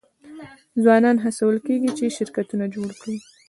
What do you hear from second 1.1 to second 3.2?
هڅول کیږي چې شرکتونه جوړ کړي.